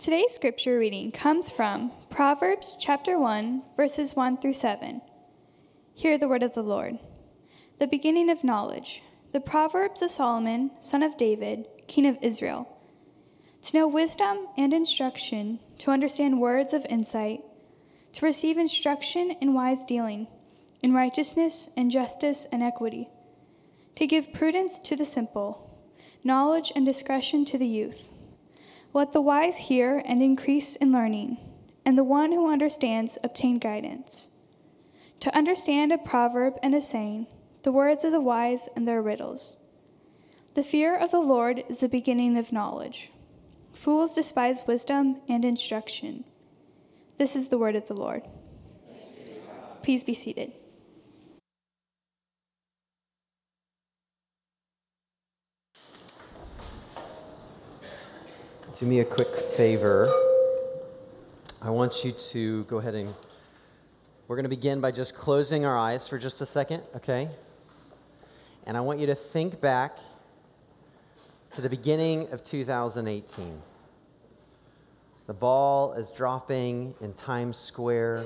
[0.00, 5.02] Today's scripture reading comes from Proverbs chapter 1, verses 1 through 7.
[5.94, 6.98] Hear the word of the Lord.
[7.78, 9.02] The beginning of knowledge.
[9.32, 12.66] The Proverbs of Solomon, son of David, king of Israel.
[13.60, 17.42] To know wisdom and instruction, to understand words of insight,
[18.14, 20.28] to receive instruction in wise dealing,
[20.82, 23.10] in righteousness and justice and equity,
[23.96, 25.78] to give prudence to the simple,
[26.24, 28.08] knowledge and discretion to the youth.
[28.92, 31.36] Let the wise hear and increase in learning,
[31.84, 34.30] and the one who understands obtain guidance.
[35.20, 37.26] To understand a proverb and a saying,
[37.62, 39.58] the words of the wise and their riddles.
[40.54, 43.10] The fear of the Lord is the beginning of knowledge.
[43.72, 46.24] Fools despise wisdom and instruction.
[47.18, 48.22] This is the word of the Lord.
[49.82, 50.52] Please be seated.
[58.80, 60.08] Do me a quick favor.
[61.62, 63.12] I want you to go ahead and
[64.26, 67.28] we're going to begin by just closing our eyes for just a second, okay?
[68.66, 69.98] And I want you to think back
[71.52, 73.60] to the beginning of 2018.
[75.26, 78.24] The ball is dropping in Times Square.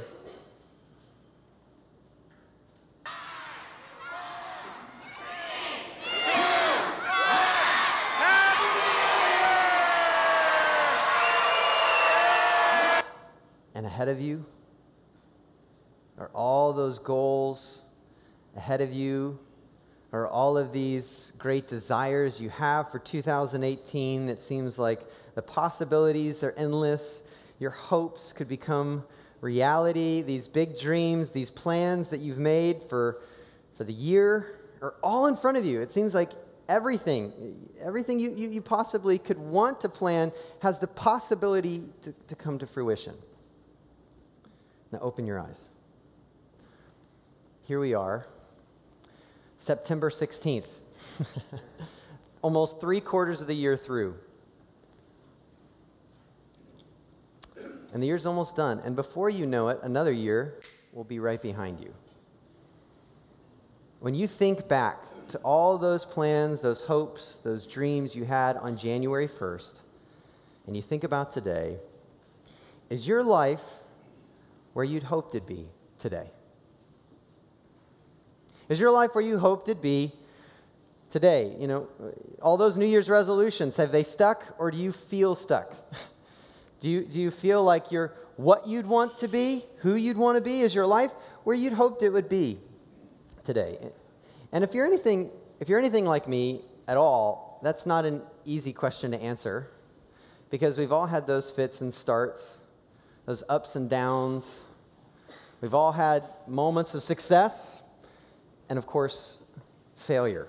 [13.77, 14.44] And ahead of you
[16.19, 17.84] are all those goals.
[18.55, 19.38] Ahead of you
[20.12, 24.28] are all of these great desires you have for 2018.
[24.28, 25.00] It seems like
[25.34, 27.27] the possibilities are endless.
[27.58, 29.05] Your hopes could become
[29.41, 30.20] reality.
[30.20, 33.22] These big dreams, these plans that you've made for,
[33.74, 35.80] for the year are all in front of you.
[35.80, 36.28] It seems like
[36.68, 37.33] everything,
[37.80, 40.30] everything you, you, you possibly could want to plan
[40.61, 43.14] has the possibility to, to come to fruition.
[44.94, 45.70] Now open your eyes.
[47.64, 48.28] Here we are,
[49.58, 50.68] September 16th,
[52.42, 54.14] almost three quarters of the year through.
[57.92, 58.83] And the year's almost done.
[58.84, 60.60] And before you know it, another year
[60.92, 61.92] will be right behind you.
[63.98, 64.98] When you think back
[65.30, 69.80] to all those plans, those hopes, those dreams you had on January 1st,
[70.68, 71.78] and you think about today,
[72.90, 73.80] is your life
[74.74, 75.67] where you'd hoped it'd be
[75.98, 76.30] today?
[78.68, 80.12] Is your life where you hoped it'd be
[81.11, 81.55] today?
[81.58, 81.89] You know,
[82.42, 85.74] all those New Year's resolutions, have they stuck or do you feel stuck?
[86.80, 90.36] do, you, do you feel like you're what you'd want to be, who you'd want
[90.36, 90.61] to be?
[90.61, 91.13] Is your life
[91.45, 92.58] where you'd hoped it would be
[93.45, 93.79] today?
[94.52, 95.30] And if you're anything,
[95.61, 99.70] if you're anything like me at all, that's not an easy question to answer
[100.51, 102.64] because we've all had those fits and starts
[103.27, 104.67] those ups and downs.
[105.61, 107.83] We've all had moments of success
[108.68, 109.42] and, of course,
[109.96, 110.46] failure.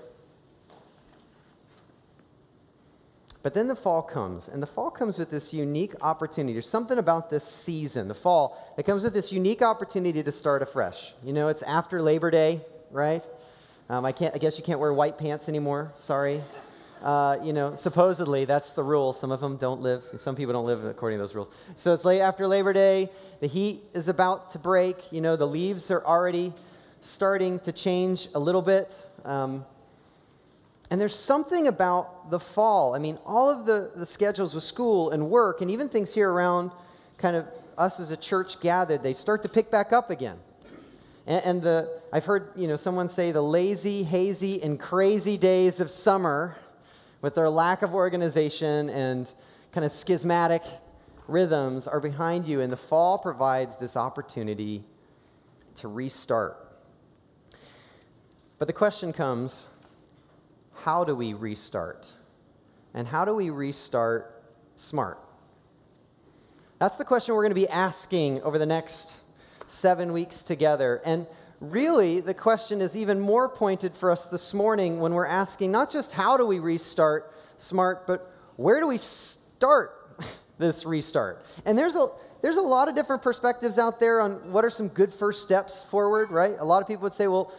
[3.44, 6.53] But then the fall comes, and the fall comes with this unique opportunity.
[6.53, 10.64] There's something about this season, the fall, that comes with this unique opportunity to start
[10.64, 11.14] afresh.
[11.24, 13.24] You know, it's after Labor Day, right?
[13.88, 15.94] Um, I, can't, I guess you can't wear white pants anymore.
[15.96, 16.41] Sorry.
[17.01, 19.13] Uh, you know, supposedly that's the rule.
[19.13, 21.50] Some of them don't live, some people don't live according to those rules.
[21.75, 23.09] So it's late after Labor Day.
[23.41, 25.11] The heat is about to break.
[25.11, 26.53] You know, the leaves are already
[27.01, 29.05] starting to change a little bit.
[29.23, 29.66] Um,
[30.89, 32.95] and there's something about the fall.
[32.95, 36.31] I mean, all of the, the schedules with school and work, and even things here
[36.31, 36.72] around
[37.17, 37.45] kind of
[37.78, 40.38] us as a church gathered, they start to pick back up again.
[41.28, 45.79] And, and the, I've heard, you know, someone say the lazy, hazy, and crazy days
[45.79, 46.55] of summer
[47.22, 49.31] with their lack of organization and
[49.72, 50.64] kind of schismatic
[51.28, 54.84] rhythms are behind you, and the fall provides this opportunity
[55.76, 56.58] to restart.
[58.58, 59.70] But the question comes
[60.84, 62.14] how do we restart?
[62.94, 64.44] And how do we restart
[64.76, 65.20] smart?
[66.79, 69.23] That's the question we're going to be asking over the next
[69.68, 71.02] seven weeks together.
[71.03, 71.26] And
[71.59, 75.90] really, the question is even more pointed for us this morning when we're asking not
[75.90, 79.91] just how do we restart smart, but where do we start
[80.57, 81.46] this restart?
[81.66, 82.09] And there's a
[82.41, 85.84] there's a lot of different perspectives out there on what are some good first steps
[85.84, 86.55] forward, right?
[86.59, 87.52] A lot of people would say, well,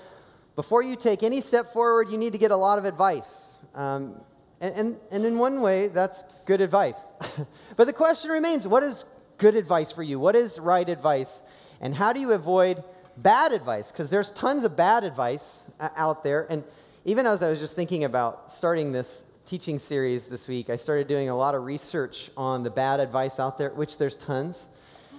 [0.54, 3.56] before you take any step forward, you need to get a lot of advice.
[3.74, 4.20] Um,
[4.60, 7.10] and, and, and in one way, that's good advice.
[7.76, 9.06] but the question remains what is
[9.38, 10.20] good advice for you?
[10.20, 11.42] What is right advice?
[11.80, 12.84] And how do you avoid
[13.16, 16.46] bad advice because there's tons of bad advice out there.
[16.50, 16.64] And
[17.04, 21.06] even as I was just thinking about starting this teaching series this week, I started
[21.06, 24.68] doing a lot of research on the bad advice out there, which there's tons.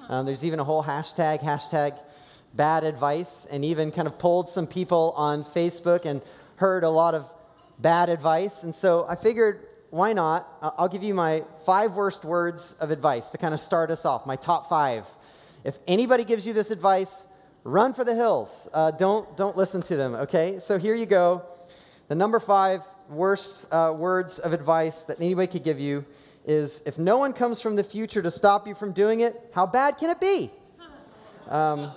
[0.09, 1.97] Um, there's even a whole hashtag, hashtag
[2.53, 6.21] bad advice, and even kind of pulled some people on Facebook and
[6.57, 7.31] heard a lot of
[7.79, 8.63] bad advice.
[8.63, 10.47] And so I figured, why not?
[10.61, 14.25] I'll give you my five worst words of advice to kind of start us off,
[14.25, 15.07] my top five.
[15.63, 17.27] If anybody gives you this advice,
[17.63, 18.69] run for the hills.
[18.73, 20.59] Uh, don't, don't listen to them, okay?
[20.59, 21.43] So here you go.
[22.07, 26.05] The number five worst uh, words of advice that anybody could give you
[26.45, 29.65] is if no one comes from the future to stop you from doing it, how
[29.65, 30.49] bad can it be?
[31.49, 31.91] Um,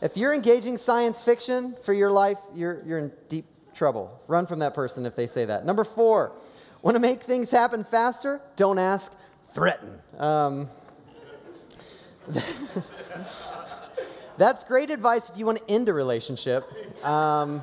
[0.00, 4.20] if you're engaging science fiction for your life, you're, you're in deep trouble.
[4.28, 5.66] Run from that person if they say that.
[5.66, 6.32] Number four,
[6.82, 8.40] want to make things happen faster?
[8.56, 9.12] Don't ask,
[9.48, 9.98] threaten.
[10.18, 10.68] Um,
[14.38, 16.64] that's great advice if you want to end a relationship,
[17.04, 17.62] um,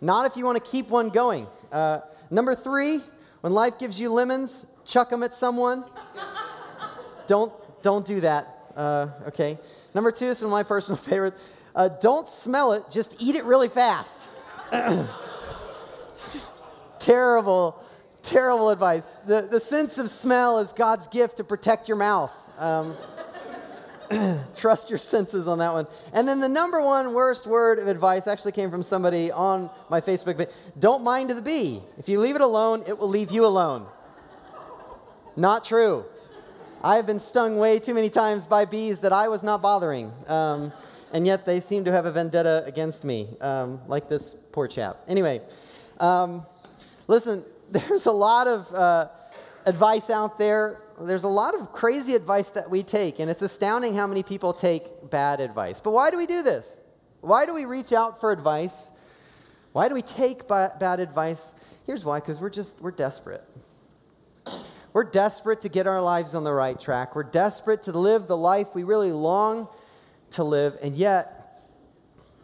[0.00, 1.46] not if you want to keep one going.
[1.72, 2.00] Uh,
[2.30, 3.00] number three,
[3.40, 5.84] when life gives you lemons, chuck them at someone.
[7.26, 9.58] don't, don't do that, uh, okay?
[9.94, 11.40] Number two, this is my personal favorites.
[11.74, 14.28] Uh, don't smell it, just eat it really fast.
[16.98, 17.82] terrible,
[18.22, 19.16] terrible advice.
[19.26, 22.38] The, the sense of smell is God's gift to protect your mouth.
[22.58, 22.96] Um,
[24.56, 25.86] trust your senses on that one.
[26.12, 30.00] And then the number one worst word of advice actually came from somebody on my
[30.00, 30.48] Facebook page.
[30.78, 31.80] Don't mind the bee.
[31.98, 33.86] If you leave it alone, it will leave you alone.
[35.36, 36.04] Not true.
[36.84, 40.12] I have been stung way too many times by bees that I was not bothering.
[40.26, 40.72] Um,
[41.12, 44.96] and yet they seem to have a vendetta against me, um, like this poor chap.
[45.06, 45.40] Anyway,
[46.00, 46.44] um,
[47.06, 49.08] listen, there's a lot of uh,
[49.64, 50.81] advice out there.
[51.00, 54.52] There's a lot of crazy advice that we take, and it's astounding how many people
[54.52, 55.80] take bad advice.
[55.80, 56.80] But why do we do this?
[57.20, 58.90] Why do we reach out for advice?
[59.72, 61.54] Why do we take bad advice?
[61.86, 63.44] Here's why because we're just, we're desperate.
[64.92, 67.16] We're desperate to get our lives on the right track.
[67.16, 69.68] We're desperate to live the life we really long
[70.32, 70.76] to live.
[70.82, 71.42] And yet,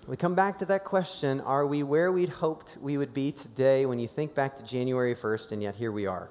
[0.06, 3.85] we come back to that question are we where we'd hoped we would be today
[3.85, 6.31] when you think back to January 1st, and yet here we are?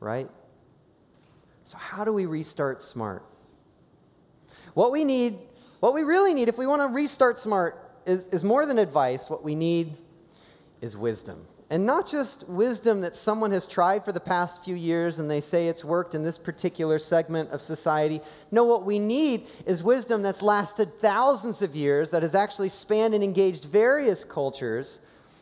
[0.00, 0.28] Right?
[1.64, 3.24] So, how do we restart smart?
[4.74, 5.38] What we need,
[5.80, 9.30] what we really need, if we want to restart smart, is, is more than advice.
[9.30, 9.94] What we need
[10.80, 11.46] is wisdom.
[11.70, 15.40] And not just wisdom that someone has tried for the past few years and they
[15.40, 18.20] say it's worked in this particular segment of society.
[18.50, 23.14] No, what we need is wisdom that's lasted thousands of years, that has actually spanned
[23.14, 25.00] and engaged various cultures.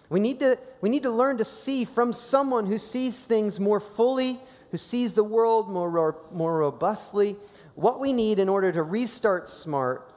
[0.08, 3.80] We need to, we need to learn to see from someone who sees things more
[3.80, 4.38] fully,
[4.70, 7.36] who sees the world more, more robustly.
[7.74, 10.12] What we need in order to restart smart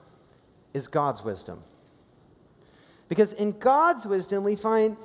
[0.73, 1.63] is God's wisdom.
[3.09, 4.97] Because in God's wisdom, we find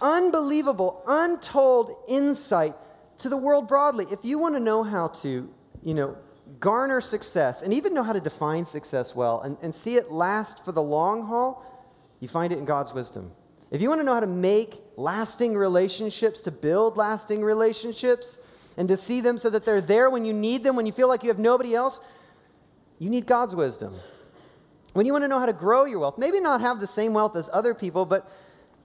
[0.00, 2.74] unbelievable, untold insight
[3.18, 4.06] to the world broadly.
[4.10, 5.48] If you want to know how to,
[5.82, 6.16] you know,
[6.58, 10.64] garner success and even know how to define success well and, and see it last
[10.64, 11.64] for the long haul,
[12.18, 13.30] you find it in God's wisdom.
[13.70, 18.40] If you want to know how to make lasting relationships, to build lasting relationships,
[18.80, 21.06] and to see them so that they're there when you need them, when you feel
[21.06, 22.00] like you have nobody else,
[22.98, 23.92] you need God's wisdom.
[24.94, 27.12] When you want to know how to grow your wealth, maybe not have the same
[27.12, 28.26] wealth as other people, but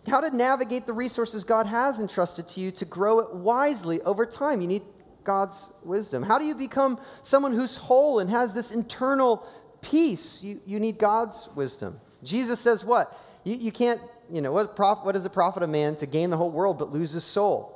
[0.05, 4.25] how to navigate the resources God has entrusted to you to grow it wisely over
[4.25, 4.59] time.
[4.59, 4.81] You need
[5.23, 6.23] God's wisdom.
[6.23, 9.47] How do you become someone who's whole and has this internal
[9.81, 10.43] peace?
[10.43, 12.01] You, you need God's wisdom.
[12.21, 13.17] Jesus says what?
[13.45, 16.31] You, you can't, you know, what, prof, what does it profit a man to gain
[16.31, 17.74] the whole world but lose his soul?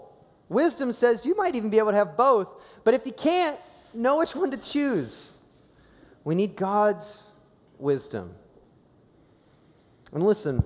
[0.50, 2.50] Wisdom says you might even be able to have both,
[2.84, 3.58] but if you can't,
[3.94, 5.44] know which one to choose.
[6.24, 7.32] We need God's
[7.78, 8.34] wisdom.
[10.12, 10.64] And listen,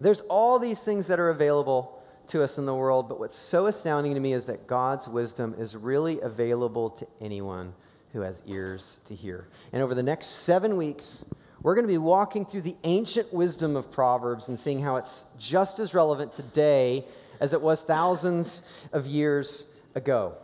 [0.00, 3.66] there's all these things that are available to us in the world, but what's so
[3.66, 7.74] astounding to me is that God's wisdom is really available to anyone
[8.12, 9.48] who has ears to hear.
[9.72, 11.32] And over the next seven weeks,
[11.62, 15.32] we're going to be walking through the ancient wisdom of Proverbs and seeing how it's
[15.38, 17.04] just as relevant today
[17.40, 20.34] as it was thousands of years ago.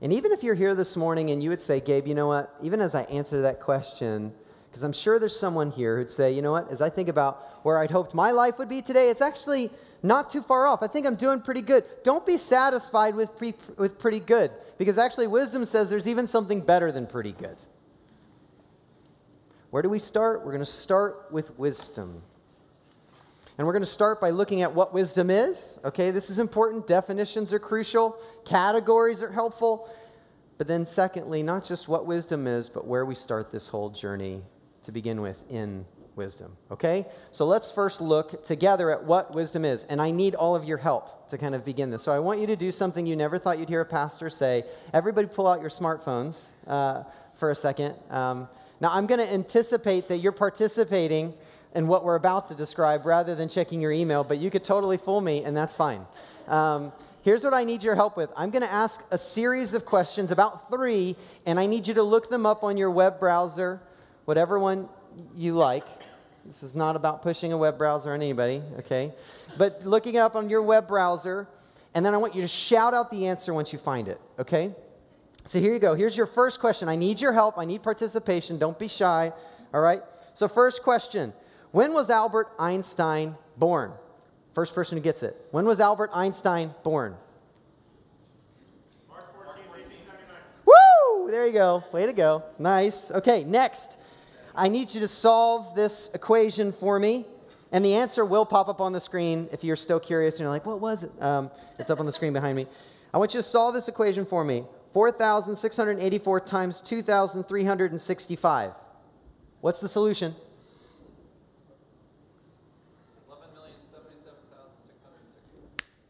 [0.00, 2.54] And even if you're here this morning and you would say, Gabe, you know what?
[2.62, 4.32] Even as I answer that question,
[4.68, 6.70] because I'm sure there's someone here who'd say, you know what?
[6.70, 9.70] As I think about where I'd hoped my life would be today, it's actually
[10.02, 10.82] not too far off.
[10.82, 11.84] I think I'm doing pretty good.
[12.02, 16.60] Don't be satisfied with, pre- with pretty good, because actually, wisdom says there's even something
[16.60, 17.56] better than pretty good.
[19.70, 20.40] Where do we start?
[20.40, 22.22] We're going to start with wisdom.
[23.56, 25.78] And we're going to start by looking at what wisdom is.
[25.84, 26.86] Okay, this is important.
[26.86, 29.88] Definitions are crucial, categories are helpful.
[30.58, 34.42] But then, secondly, not just what wisdom is, but where we start this whole journey
[34.84, 35.84] to begin with in
[36.16, 36.56] wisdom.
[36.70, 37.06] Okay?
[37.32, 39.84] So let's first look together at what wisdom is.
[39.84, 42.02] And I need all of your help to kind of begin this.
[42.02, 44.64] So I want you to do something you never thought you'd hear a pastor say.
[44.92, 47.04] Everybody pull out your smartphones uh,
[47.38, 47.94] for a second.
[48.10, 48.48] Um,
[48.80, 51.34] now I'm going to anticipate that you're participating
[51.74, 54.96] in what we're about to describe rather than checking your email, but you could totally
[54.96, 56.06] fool me, and that's fine.
[56.46, 59.84] Um, here's what I need your help with I'm going to ask a series of
[59.84, 61.16] questions, about three,
[61.46, 63.80] and I need you to look them up on your web browser,
[64.24, 64.88] whatever one
[65.34, 65.86] you like.
[66.44, 69.12] This is not about pushing a web browser on anybody, okay?
[69.56, 71.48] But looking it up on your web browser,
[71.94, 74.72] and then I want you to shout out the answer once you find it, okay?
[75.46, 75.94] So here you go.
[75.94, 76.88] Here's your first question.
[76.88, 77.58] I need your help.
[77.58, 78.58] I need participation.
[78.58, 79.32] Don't be shy,
[79.72, 80.02] all right?
[80.34, 81.32] So, first question
[81.74, 83.90] When was Albert Einstein born?
[84.54, 85.34] First person who gets it.
[85.50, 87.16] When was Albert Einstein born?
[89.08, 90.36] March 14, 1879.
[90.66, 91.32] Woo!
[91.32, 91.82] There you go.
[91.90, 92.44] Way to go.
[92.60, 93.10] Nice.
[93.10, 93.98] Okay, next.
[94.54, 97.26] I need you to solve this equation for me.
[97.72, 100.50] And the answer will pop up on the screen if you're still curious and you're
[100.50, 101.10] like, what was it?
[101.20, 101.50] Um,
[101.80, 102.68] it's up on the screen behind me.
[103.12, 104.62] I want you to solve this equation for me
[104.92, 108.70] 4,684 times 2,365.
[109.60, 110.36] What's the solution?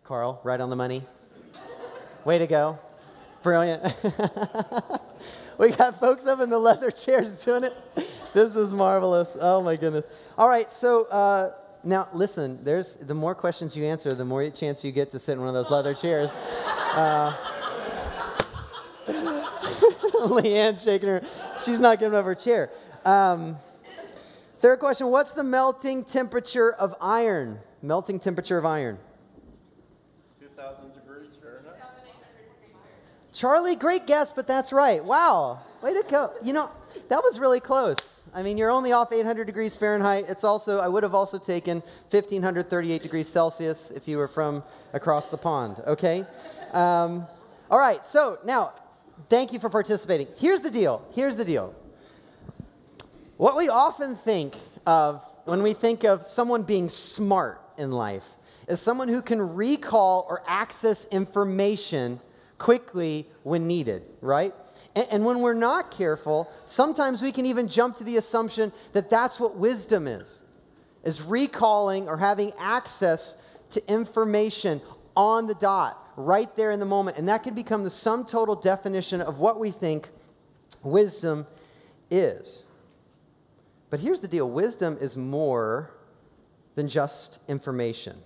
[0.05, 1.03] Carl, right on the money.
[2.27, 2.79] Way to go.
[3.43, 3.83] Brilliant.
[5.59, 7.73] we got folks up in the leather chairs doing it.
[8.35, 9.35] This is marvelous.
[9.41, 10.07] Oh my goodness.
[10.37, 11.53] All right, so uh,
[11.85, 12.63] now listen.
[12.63, 15.49] There's the more questions you answer, the more chance you get to sit in one
[15.49, 16.33] of those leather chairs.
[16.95, 17.35] Uh,
[20.29, 21.23] Leanne's shaking her.
[21.65, 22.71] She's not giving up her chair.
[23.07, 23.57] Um,
[24.59, 27.61] third question: What's the melting temperature of iron?
[27.83, 28.99] Melting temperature of iron.
[30.41, 31.81] 2,000 degrees Fahrenheit.
[33.45, 35.05] Charlie, great guess, but that's right.
[35.05, 35.59] Wow.
[35.83, 36.33] Way to go.
[36.43, 36.71] You know,
[37.11, 38.23] that was really close.
[38.33, 40.25] I mean, you're only off 800 degrees Fahrenheit.
[40.31, 44.63] It's also, I would have also taken 1538 degrees Celsius if you were from
[44.95, 46.25] across the pond, okay?
[46.73, 47.27] Um,
[47.71, 48.73] all right, so now,
[49.29, 50.27] thank you for participating.
[50.39, 51.07] Here's the deal.
[51.15, 51.75] Here's the deal.
[53.37, 54.55] What we often think
[54.87, 58.27] of when we think of someone being smart in life
[58.69, 62.21] is someone who can recall or access information
[62.59, 64.55] quickly when needed, right?
[64.95, 69.11] And, and, when we're not careful, sometimes we can even jump to the assumption that
[69.11, 70.41] that's what wisdom is,
[71.03, 74.81] is recalling or having access to information
[75.17, 77.19] on the dot, right there in the moment.
[77.19, 80.09] And that can become the sum total definition of what we think
[80.83, 81.47] wisdom
[82.11, 82.63] is.
[83.91, 85.91] But here's the deal wisdom is more
[86.75, 88.17] than just information.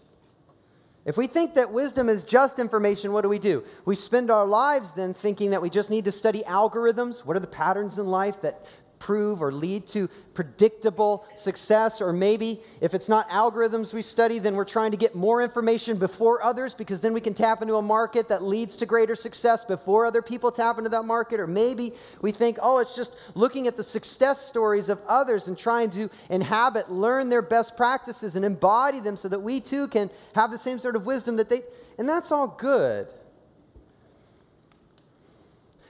[1.08, 3.64] If we think that wisdom is just information, what do we do?
[3.86, 7.24] We spend our lives then thinking that we just need to study algorithms.
[7.24, 8.66] What are the patterns in life that
[8.98, 12.00] prove or lead to predictable success?
[12.00, 15.98] Or maybe if it's not algorithms we study, then we're trying to get more information
[15.98, 19.64] before others because then we can tap into a market that leads to greater success
[19.64, 21.40] before other people tap into that market.
[21.40, 25.58] Or maybe we think, oh, it's just looking at the success stories of others and
[25.58, 30.10] trying to inhabit, learn their best practices and embody them so that we too can
[30.34, 31.60] have the same sort of wisdom that they.
[31.98, 33.08] And that's all good.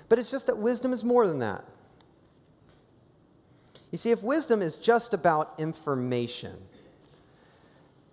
[0.08, 1.64] But it's just that wisdom is more than that.
[3.90, 6.54] You see, if wisdom is just about information,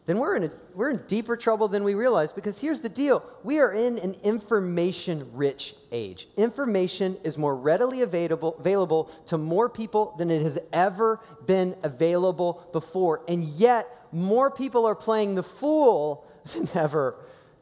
[0.06, 3.26] then we're in, a, we're in deeper trouble than we realize because here's the deal
[3.44, 6.28] we are in an information rich age.
[6.38, 12.68] Information is more readily available, available to more people than it has ever been available
[12.72, 13.22] before.
[13.28, 17.16] And yet, more people are playing the fool than ever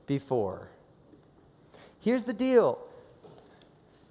[0.06, 0.68] before.
[2.02, 2.78] Here's the deal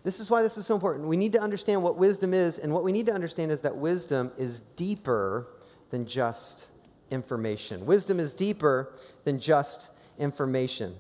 [0.05, 1.07] this is why this is so important.
[1.07, 3.77] We need to understand what wisdom is, and what we need to understand is that
[3.77, 5.47] wisdom is deeper
[5.91, 6.69] than just
[7.11, 7.87] information.
[7.87, 8.93] Wisdom is deeper
[9.25, 10.95] than just information.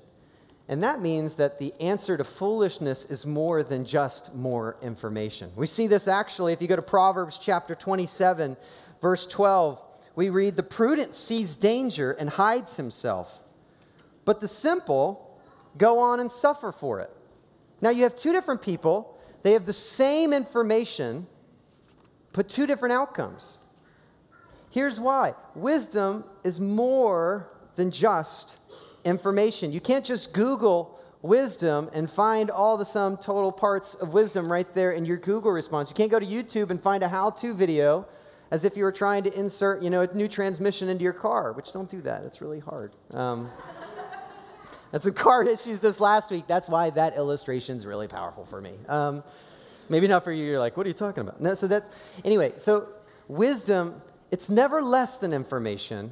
[0.69, 5.51] And that means that the answer to foolishness is more than just more information.
[5.57, 8.57] We see this actually if you go to Proverbs chapter 27,
[9.01, 9.83] verse 12.
[10.15, 13.41] We read, The prudent sees danger and hides himself,
[14.25, 15.41] but the simple
[15.77, 17.11] go on and suffer for it.
[17.83, 21.27] Now you have two different people, they have the same information,
[22.33, 23.59] but two different outcomes.
[24.71, 28.59] Here's why wisdom is more than just
[29.05, 29.73] information.
[29.73, 34.73] You can't just Google wisdom and find all the sum total parts of wisdom right
[34.75, 35.91] there in your Google response.
[35.91, 38.07] You can't go to YouTube and find a how to video
[38.51, 41.53] as if you were trying to insert, you know, a new transmission into your car,
[41.53, 42.23] which don't do that.
[42.25, 42.93] It's really hard.
[43.13, 43.51] Um,
[44.93, 46.47] had some car issues this last week.
[46.47, 48.73] That's why that illustration is really powerful for me.
[48.89, 49.25] Um,
[49.89, 50.45] maybe not for you.
[50.45, 51.41] You're like, what are you talking about?
[51.41, 51.55] No.
[51.55, 51.91] So that's
[52.25, 52.53] anyway.
[52.59, 52.89] So
[53.29, 54.01] wisdom
[54.33, 56.11] it's never less than information,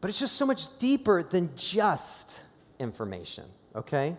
[0.00, 2.42] but it's just so much deeper than just
[2.80, 3.44] information,
[3.76, 4.16] okay?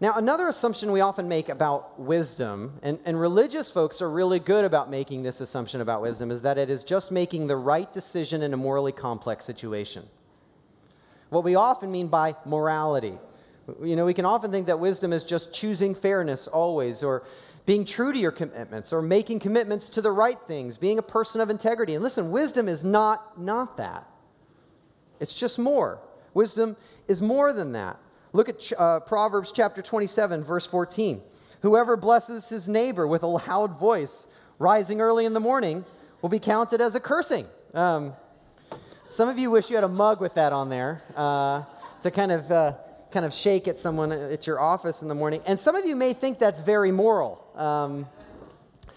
[0.00, 4.64] Now, another assumption we often make about wisdom, and, and religious folks are really good
[4.64, 8.42] about making this assumption about wisdom, is that it is just making the right decision
[8.42, 10.04] in a morally complex situation.
[11.30, 13.14] What we often mean by morality.
[13.82, 17.22] You know, we can often think that wisdom is just choosing fairness always, or
[17.66, 21.40] being true to your commitments, or making commitments to the right things, being a person
[21.40, 21.94] of integrity.
[21.94, 24.06] And listen, wisdom is not not that.
[25.20, 26.00] It's just more.
[26.34, 27.98] Wisdom is more than that.
[28.32, 31.20] Look at uh, Proverbs chapter 27, verse 14.
[31.62, 34.26] Whoever blesses his neighbor with a loud voice,
[34.58, 35.84] rising early in the morning,
[36.22, 37.46] will be counted as a cursing.
[37.74, 38.14] Um,
[39.10, 41.64] some of you wish you had a mug with that on there uh,
[42.02, 42.74] to kind of, uh,
[43.10, 45.42] kind of shake at someone at your office in the morning.
[45.46, 47.44] And some of you may think that's very moral.
[47.56, 48.06] Um,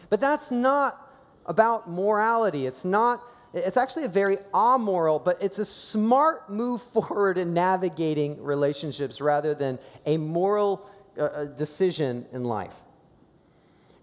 [0.10, 1.00] but that's not
[1.48, 2.68] about morality.
[2.68, 3.22] It's not
[3.56, 9.54] it's actually a very amoral, but it's a smart move forward in navigating relationships rather
[9.54, 12.76] than a moral uh, uh, decision in life.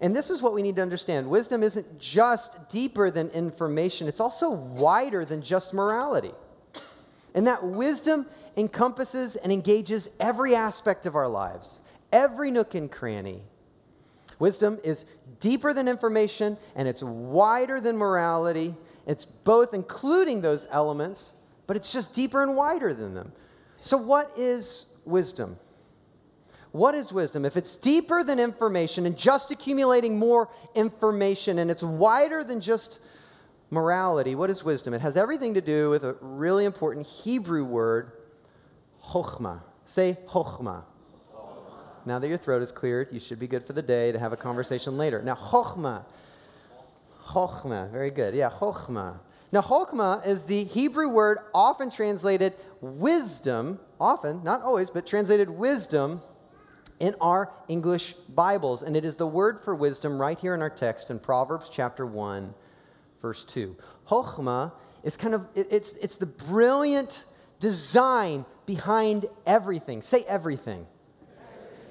[0.01, 4.21] And this is what we need to understand wisdom isn't just deeper than information, it's
[4.21, 6.33] also wider than just morality.
[7.35, 8.27] And that wisdom
[8.57, 11.81] encompasses and engages every aspect of our lives,
[12.13, 13.43] every nook and cranny.
[14.39, 15.05] Wisdom is
[15.39, 18.75] deeper than information and it's wider than morality
[19.11, 21.35] it's both including those elements,
[21.67, 23.33] but it's just deeper and wider than them.
[23.81, 25.57] So, what is wisdom?
[26.73, 27.45] What is wisdom?
[27.45, 33.01] If it's deeper than information and just accumulating more information and it's wider than just
[33.71, 34.95] morality, what is wisdom?
[34.95, 38.13] It has everything to do with a really important Hebrew word,
[39.05, 39.63] chokhmah.
[39.85, 40.85] Say chokhmah.
[42.07, 44.33] Now that your throat is cleared, you should be good for the day to have
[44.33, 45.21] a conversation later.
[45.23, 46.05] Now, chokhmah
[47.31, 47.91] Chokhmah.
[47.91, 48.35] Very good.
[48.35, 49.19] Yeah, chokhmah.
[49.53, 56.23] Now, chokhmah is the Hebrew word often translated wisdom, often, not always, but translated wisdom
[57.01, 58.83] in our English Bibles.
[58.83, 62.07] And it is the word for wisdom right here in our text in Proverbs chapter
[62.07, 62.55] 1,
[63.21, 63.77] verse 2.
[64.09, 67.25] Chokhmah is kind of, it's, it's the brilliant
[67.59, 70.03] design behind everything.
[70.03, 70.87] Say everything.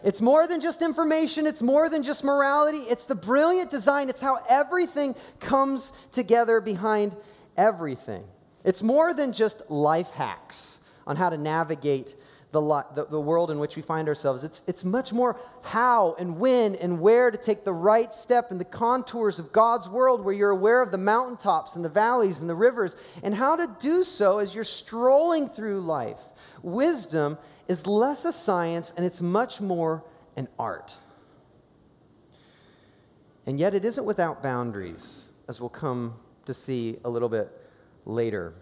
[0.03, 4.21] It's more than just information, it's more than just morality, it's the brilliant design, it's
[4.21, 7.17] how everything comes together behind
[7.57, 8.23] everything.
[8.63, 12.15] It's more than just life hacks on how to navigate
[12.51, 12.61] the,
[12.95, 14.43] the, the, world in which we find ourselves.
[14.43, 18.57] It's, it's much more how and when and where to take the right step in
[18.57, 22.49] the contours of God's world, where you're aware of the mountaintops and the valleys and
[22.49, 26.21] the rivers, and how to do so as you're strolling through life.
[26.63, 30.03] Wisdom is less a science and it's much more
[30.35, 30.97] an art.
[33.45, 37.55] And yet, it isn't without boundaries, as we'll come to see a little bit
[38.05, 38.53] later.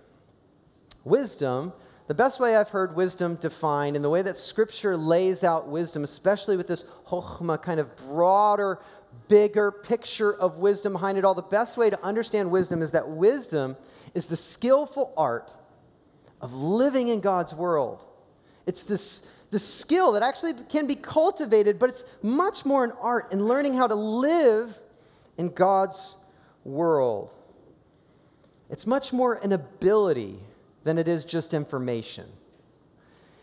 [1.04, 1.74] Wisdom,
[2.08, 6.04] the best way I've heard wisdom defined, and the way that Scripture lays out wisdom,
[6.04, 8.80] especially with this chokhmah kind of broader,
[9.28, 13.10] bigger picture of wisdom behind it all, the best way to understand wisdom is that
[13.10, 13.76] wisdom
[14.14, 15.54] is the skillful art
[16.40, 18.06] of living in God's world
[18.68, 23.32] it's this, this skill that actually can be cultivated, but it's much more an art
[23.32, 24.78] in learning how to live
[25.38, 26.18] in God's
[26.66, 27.34] world.
[28.70, 30.38] It's much more an ability
[30.88, 32.24] than it is just information.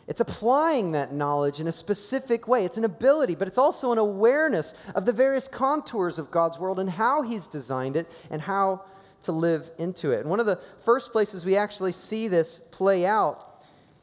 [0.06, 2.64] It's applying that knowledge in a specific way.
[2.64, 6.80] It's an ability, but it's also an awareness of the various contours of God's world
[6.80, 8.84] and how He's designed it and how
[9.22, 10.20] to live into it.
[10.20, 13.44] And one of the first places we actually see this play out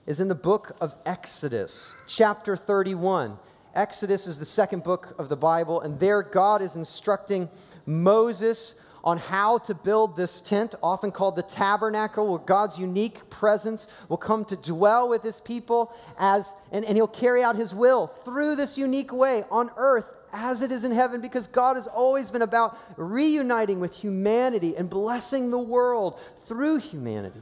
[0.05, 3.39] is in the book of Exodus, chapter 31.
[3.73, 7.49] Exodus is the second book of the Bible, and there God is instructing
[7.87, 13.91] Moses on how to build this tent, often called the tabernacle, where God's unique presence
[14.09, 18.07] will come to dwell with his people as and, and he'll carry out his will
[18.07, 22.31] through this unique way on earth as it is in heaven, because God has always
[22.31, 27.41] been about reuniting with humanity and blessing the world through humanity.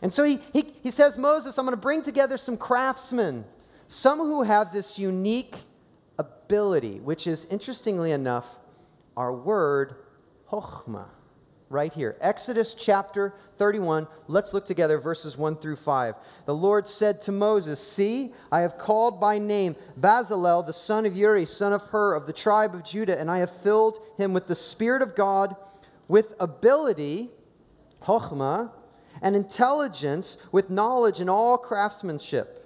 [0.00, 3.44] And so he, he, he says, Moses, I'm going to bring together some craftsmen,
[3.86, 5.54] some who have this unique
[6.18, 8.58] ability, which is, interestingly enough,
[9.16, 9.94] our word,
[10.52, 11.08] chokhmah,
[11.70, 12.16] right here.
[12.20, 14.06] Exodus chapter 31.
[14.28, 16.14] Let's look together, verses 1 through 5.
[16.44, 21.16] The Lord said to Moses, See, I have called by name Bezalel, the son of
[21.16, 24.46] Uri, son of Hur, of the tribe of Judah, and I have filled him with
[24.46, 25.56] the Spirit of God,
[26.06, 27.30] with ability,
[28.02, 28.70] chokhmah,
[29.22, 32.58] and intelligence with knowledge in all craftsmanship,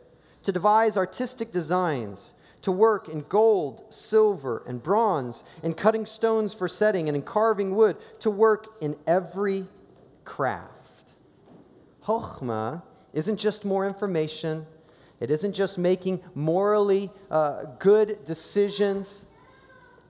[0.42, 2.32] to devise artistic designs
[2.66, 7.76] to work in gold, silver, and bronze, in cutting stones for setting, and in carving
[7.76, 9.66] wood, to work in every
[10.24, 11.12] craft.
[12.02, 14.66] Chokhmah isn't just more information,
[15.20, 19.26] it isn't just making morally uh, good decisions,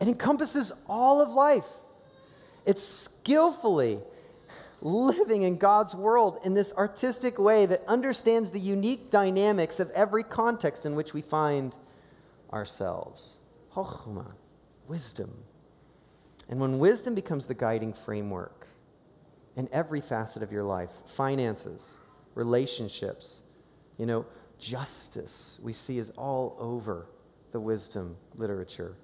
[0.00, 1.68] it encompasses all of life.
[2.64, 3.98] It's skillfully
[4.80, 10.22] living in God's world in this artistic way that understands the unique dynamics of every
[10.22, 11.74] context in which we find
[12.52, 13.36] ourselves.
[13.74, 14.32] Chokhmah,
[14.88, 15.32] wisdom.
[16.48, 18.66] And when wisdom becomes the guiding framework
[19.56, 21.98] in every facet of your life finances,
[22.34, 23.42] relationships,
[23.98, 24.24] you know,
[24.58, 27.06] justice, we see is all over
[27.52, 28.96] the wisdom literature,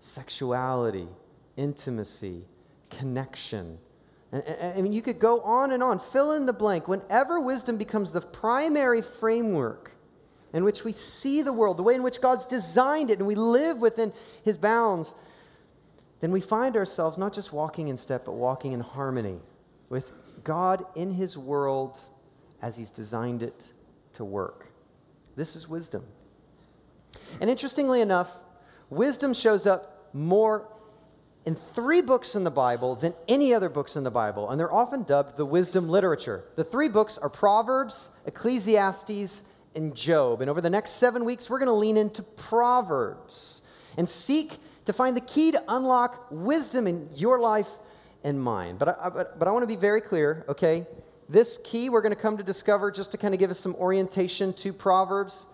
[0.00, 1.08] sexuality,
[1.56, 2.44] intimacy,
[2.90, 3.78] connection.
[4.32, 6.88] And, and, I mean, you could go on and on, fill in the blank.
[6.88, 9.92] Whenever wisdom becomes the primary framework
[10.52, 13.34] in which we see the world, the way in which God's designed it, and we
[13.34, 14.12] live within
[14.44, 15.14] His bounds,
[16.20, 19.38] then we find ourselves not just walking in step, but walking in harmony
[19.88, 20.12] with
[20.44, 22.00] God in His world
[22.62, 23.64] as He's designed it
[24.14, 24.68] to work.
[25.36, 26.04] This is wisdom.
[27.40, 28.36] And interestingly enough,
[28.90, 30.66] wisdom shows up more
[31.44, 34.72] in three books in the Bible than any other books in the Bible, and they're
[34.72, 36.44] often dubbed the wisdom literature.
[36.56, 40.40] The three books are Proverbs, Ecclesiastes, and Job.
[40.40, 43.62] And over the next seven weeks, we're going to lean into Proverbs
[43.96, 47.68] and seek to find the key to unlock wisdom in your life
[48.24, 48.76] and mine.
[48.78, 50.86] But I, but, but I want to be very clear, okay?
[51.28, 53.74] This key we're going to come to discover, just to kind of give us some
[53.76, 55.46] orientation to Proverbs,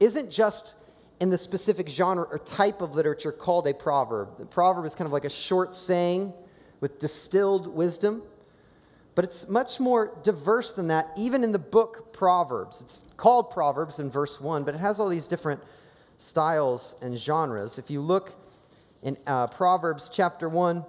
[0.00, 0.76] isn't just
[1.20, 4.38] in the specific genre or type of literature called a proverb.
[4.38, 6.32] The proverb is kind of like a short saying
[6.80, 8.22] with distilled wisdom.
[9.20, 12.80] But it's much more diverse than that, even in the book Proverbs.
[12.80, 15.60] It's called Proverbs in verse 1, but it has all these different
[16.16, 17.78] styles and genres.
[17.78, 18.32] If you look
[19.02, 20.82] in uh, Proverbs chapter 1,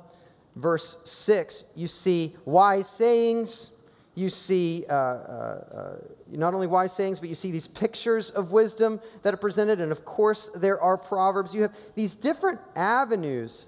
[0.55, 3.71] verse 6, you see wise sayings,
[4.15, 5.95] you see uh, uh, uh,
[6.29, 9.81] not only wise sayings, but you see these pictures of wisdom that are presented.
[9.81, 11.53] And of course, there are proverbs.
[11.53, 13.67] You have these different avenues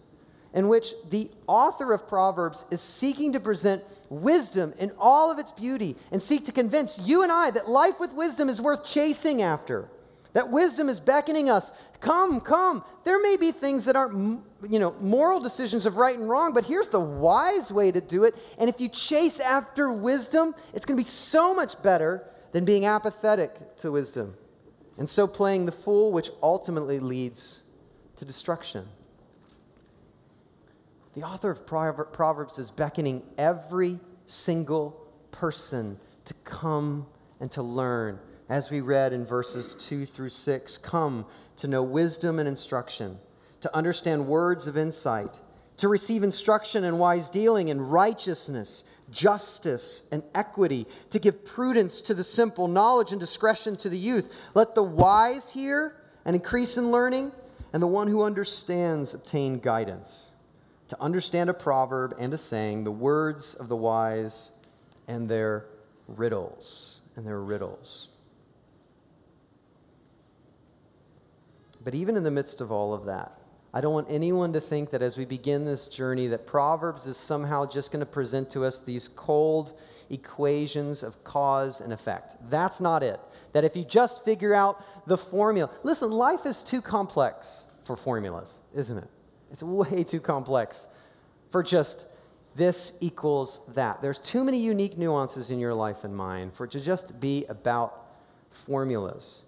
[0.54, 5.52] in which the author of Proverbs is seeking to present wisdom in all of its
[5.52, 9.42] beauty and seek to convince you and I that life with wisdom is worth chasing
[9.42, 9.90] after.
[10.34, 12.84] That wisdom is beckoning us, come, come.
[13.04, 16.66] There may be things that aren't, you know, moral decisions of right and wrong, but
[16.66, 18.36] here's the wise way to do it.
[18.58, 22.86] And if you chase after wisdom, it's going to be so much better than being
[22.86, 24.36] apathetic to wisdom.
[24.98, 27.64] And so playing the fool, which ultimately leads
[28.18, 28.86] to destruction.
[31.14, 37.06] The author of Proverbs is beckoning every single person to come
[37.40, 38.20] and to learn.
[38.50, 41.26] As we read in verses 2 through 6, come
[41.58, 43.20] to know wisdom and instruction,
[43.62, 45.40] to understand words of insight,
[45.78, 52.16] to receive instruction in wise dealing and righteousness, justice and equity, to give prudence to
[52.16, 54.50] the simple, knowledge and discretion to the youth.
[54.56, 55.96] Let the wise hear
[56.26, 57.32] and increase in learning,
[57.72, 60.32] and the one who understands obtain guidance
[60.94, 64.52] to understand a proverb and a saying, the words of the wise
[65.08, 65.66] and their
[66.08, 67.02] riddles.
[67.16, 68.10] And their riddles.
[71.84, 73.40] But even in the midst of all of that,
[73.74, 77.18] I don't want anyone to think that as we begin this journey that Proverbs is
[77.18, 79.80] somehow just going to present to us these cold
[80.12, 82.36] equations of cause and effect.
[82.52, 83.20] That's not it.
[83.54, 88.60] That if you just figure out the formula, listen, life is too complex for formulas,
[88.76, 89.10] isn't it?
[89.54, 90.88] It's way too complex
[91.52, 92.08] for just
[92.56, 94.02] this equals that.
[94.02, 97.46] There's too many unique nuances in your life and mine for it to just be
[97.46, 98.02] about
[98.50, 99.44] formulas.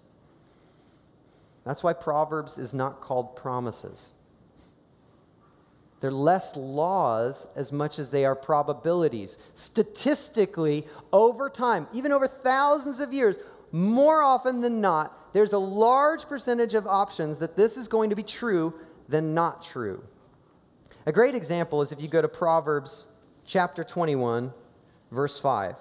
[1.64, 4.12] That's why Proverbs is not called promises.
[6.00, 9.38] They're less laws as much as they are probabilities.
[9.54, 13.38] Statistically, over time, even over thousands of years,
[13.72, 18.16] more often than not, there's a large percentage of options that this is going to
[18.16, 18.72] be true
[19.08, 20.02] than not true.
[21.06, 23.06] A great example is if you go to Proverbs
[23.44, 24.52] chapter 21,
[25.10, 25.76] verse 5.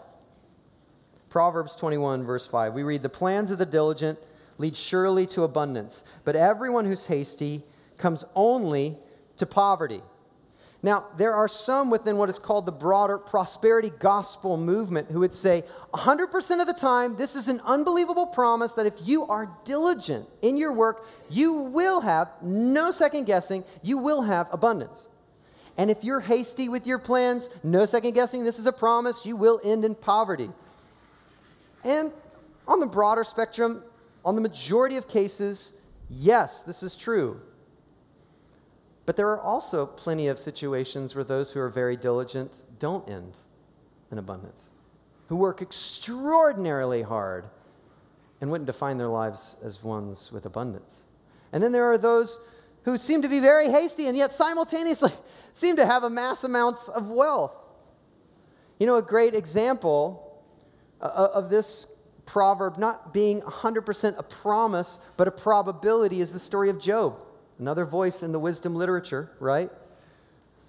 [1.29, 2.73] Proverbs 21, verse 5.
[2.73, 4.19] We read, The plans of the diligent
[4.57, 7.63] lead surely to abundance, but everyone who's hasty
[7.97, 8.97] comes only
[9.37, 10.01] to poverty.
[10.85, 15.33] Now, there are some within what is called the broader prosperity gospel movement who would
[15.33, 15.63] say
[15.95, 20.57] 100% of the time, this is an unbelievable promise that if you are diligent in
[20.57, 25.07] your work, you will have, no second guessing, you will have abundance.
[25.75, 29.35] And if you're hasty with your plans, no second guessing, this is a promise, you
[29.35, 30.51] will end in poverty.
[31.83, 32.11] And
[32.67, 33.81] on the broader spectrum,
[34.23, 37.41] on the majority of cases, Yes, this is true.
[39.05, 43.33] But there are also plenty of situations where those who are very diligent don't end
[44.11, 44.69] in abundance,
[45.27, 47.45] who work extraordinarily hard
[48.41, 51.05] and wouldn't define their lives as ones with abundance.
[51.53, 52.39] And then there are those
[52.83, 55.11] who seem to be very hasty and yet simultaneously
[55.53, 57.55] seem to have a mass amounts of wealth.
[58.79, 60.43] You know, a great example
[61.01, 66.39] uh, uh, of this proverb not being 100% a promise, but a probability is the
[66.39, 67.17] story of Job.
[67.59, 69.69] Another voice in the wisdom literature, right?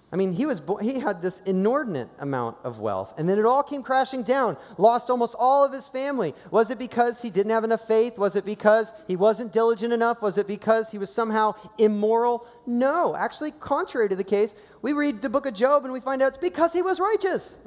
[0.09, 3.61] I mean, he, was, he had this inordinate amount of wealth, and then it all
[3.61, 4.55] came crashing down.
[4.77, 6.33] Lost almost all of his family.
[6.49, 8.17] Was it because he didn't have enough faith?
[8.17, 10.21] Was it because he wasn't diligent enough?
[10.21, 12.47] Was it because he was somehow immoral?
[12.65, 13.17] No.
[13.17, 16.29] Actually, contrary to the case, we read the book of Job and we find out
[16.29, 17.59] it's because he was righteous,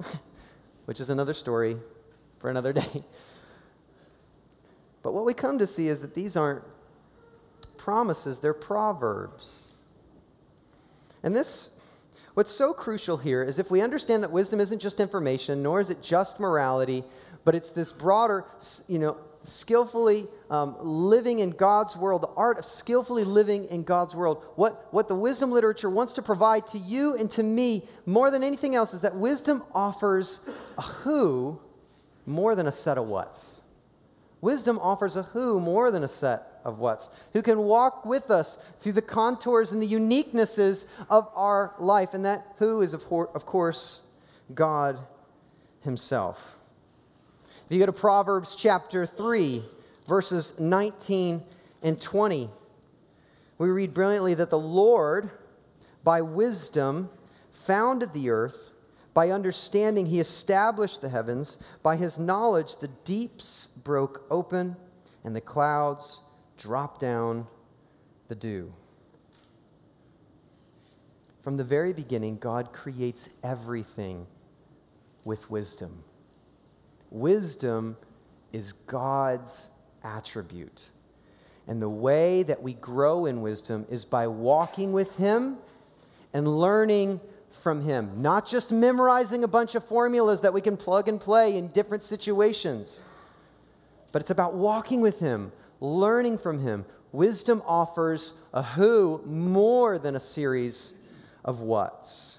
[0.86, 1.76] which is another story
[2.38, 3.04] for another day.
[5.02, 6.62] But what we come to see is that these aren't
[7.80, 9.74] promises, they're proverbs.
[11.22, 11.80] And this
[12.34, 15.90] What's so crucial here is if we understand that wisdom isn't just information, nor is
[15.90, 17.02] it just morality,
[17.44, 18.44] but it's this broader,
[18.88, 24.14] you know, skillfully um, living in God's world, the art of skillfully living in God's
[24.14, 24.44] world.
[24.54, 28.44] What, what the wisdom literature wants to provide to you and to me more than
[28.44, 31.60] anything else is that wisdom offers a who
[32.26, 33.60] more than a set of what's.
[34.40, 38.58] Wisdom offers a who more than a set of what's, who can walk with us
[38.78, 42.14] through the contours and the uniquenesses of our life.
[42.14, 44.02] And that who is, of, of course,
[44.54, 44.98] God
[45.82, 46.58] Himself.
[47.66, 49.62] If you go to Proverbs chapter 3,
[50.06, 51.42] verses 19
[51.82, 52.50] and 20,
[53.58, 55.30] we read brilliantly that the Lord,
[56.02, 57.10] by wisdom,
[57.52, 58.70] founded the earth.
[59.12, 61.58] By understanding, he established the heavens.
[61.82, 64.76] By his knowledge, the deeps broke open,
[65.24, 66.20] and the clouds
[66.60, 67.46] drop down
[68.28, 68.72] the dew.
[71.40, 74.26] From the very beginning, God creates everything
[75.24, 76.04] with wisdom.
[77.10, 77.96] Wisdom
[78.52, 79.70] is God's
[80.04, 80.90] attribute.
[81.66, 85.56] And the way that we grow in wisdom is by walking with Him
[86.34, 87.20] and learning
[87.50, 91.56] from Him, not just memorizing a bunch of formulas that we can plug and play
[91.56, 93.02] in different situations,
[94.12, 96.84] but it's about walking with Him, learning from him.
[97.12, 100.94] Wisdom offers a who more than a series
[101.44, 102.38] of whats.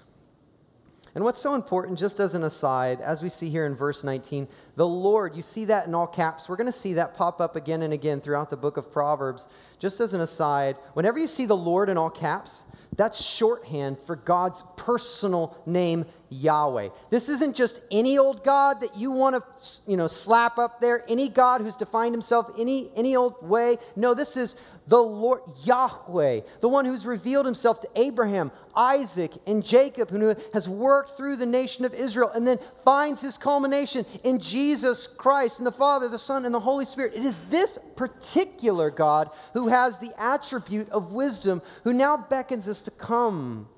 [1.14, 4.48] And what's so important, just as an aside, as we see here in verse 19,
[4.76, 6.48] the Lord, you see that in all caps.
[6.48, 9.48] We're going to see that pop up again and again throughout the book of Proverbs.
[9.78, 12.64] Just as an aside, whenever you see the Lord in all caps,
[12.96, 16.88] that's shorthand for God's personal name, Yahweh.
[17.10, 21.04] This isn't just any old God that you want to, you know, slap up there,
[21.08, 23.76] any God who's defined himself any, any old way.
[23.96, 29.64] No, this is the Lord Yahweh, the one who's revealed himself to Abraham, Isaac, and
[29.64, 34.40] Jacob, who has worked through the nation of Israel and then finds his culmination in
[34.40, 37.14] Jesus Christ and the Father, the Son, and the Holy Spirit.
[37.14, 42.82] It is this particular God who has the attribute of wisdom, who now beckons us
[42.82, 43.68] to come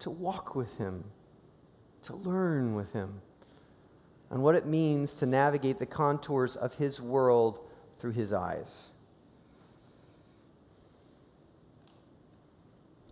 [0.00, 1.04] to walk with him
[2.04, 3.20] to learn with Him
[4.30, 7.60] and what it means to navigate the contours of His world
[7.98, 8.90] through His eyes.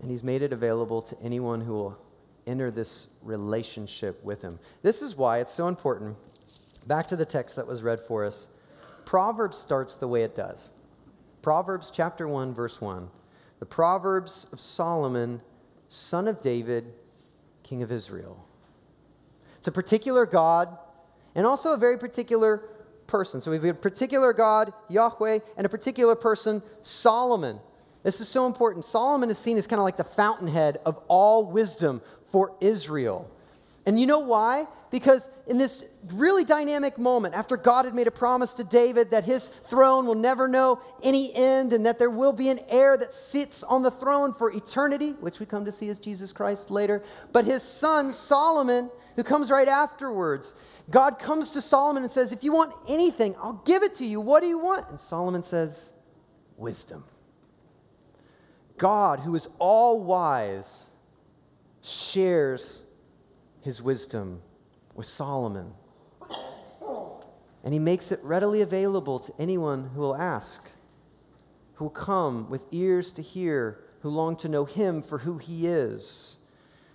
[0.01, 1.99] And He's made it available to anyone who will
[2.47, 4.59] enter this relationship with Him.
[4.83, 6.17] This is why it's so important.
[6.87, 8.49] Back to the text that was read for us.
[9.05, 10.71] Proverbs starts the way it does.
[11.41, 13.09] Proverbs chapter 1, verse 1.
[13.61, 15.41] The Proverbs of Solomon,
[15.89, 16.93] son of David,
[17.63, 18.45] king of Israel.
[19.63, 20.77] It's a particular God
[21.37, 22.65] and also a very particular
[23.07, 23.41] person.
[23.41, 27.61] So we've got a particular God, Yahweh, and a particular person, Solomon.
[28.03, 28.85] This is so important.
[28.85, 33.31] Solomon is seen as kind of like the fountainhead of all wisdom for Israel.
[33.87, 34.67] And you know why?
[34.91, 39.23] Because in this really dynamic moment, after God had made a promise to David that
[39.23, 43.15] his throne will never know any end and that there will be an heir that
[43.15, 47.01] sits on the throne for eternity, which we come to see as Jesus Christ later,
[47.33, 50.55] but his son, Solomon, who comes right afterwards.
[50.91, 54.21] God comes to Solomon and says, If you want anything, I'll give it to you.
[54.21, 54.89] What do you want?
[54.91, 55.99] And Solomon says,
[56.57, 57.05] Wisdom.
[58.79, 60.91] God, who is all wise,
[61.83, 62.85] shares
[63.63, 64.41] his wisdom
[64.95, 65.73] with Solomon.
[67.65, 70.69] And he makes it readily available to anyone who will ask,
[71.75, 75.69] who will come with ears to hear, who long to know him for who he
[75.69, 76.42] is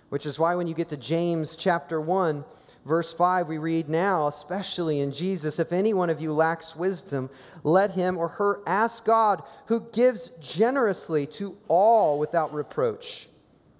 [0.08, 2.44] which is why when you get to James chapter 1,
[2.88, 7.28] Verse 5, we read now, especially in Jesus, if any one of you lacks wisdom,
[7.62, 13.28] let him or her ask God, who gives generously to all without reproach,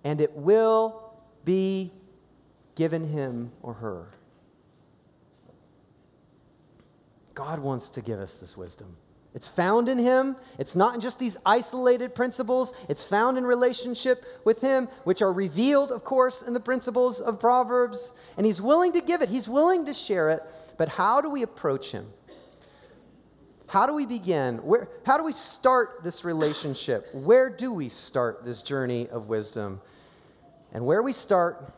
[0.04, 1.14] and it will
[1.46, 1.90] be
[2.74, 4.08] given him or her.
[7.32, 8.96] God wants to give us this wisdom.
[9.34, 10.36] It's found in Him.
[10.58, 12.74] It's not in just these isolated principles.
[12.88, 17.38] It's found in relationship with Him, which are revealed, of course, in the principles of
[17.38, 18.14] Proverbs.
[18.36, 20.42] And He's willing to give it, He's willing to share it.
[20.76, 22.06] But how do we approach Him?
[23.68, 24.56] How do we begin?
[24.58, 27.06] Where, how do we start this relationship?
[27.12, 29.82] Where do we start this journey of wisdom?
[30.72, 31.74] And where we start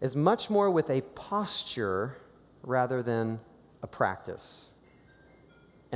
[0.00, 2.16] is much more with a posture
[2.62, 3.40] rather than
[3.82, 4.70] a practice.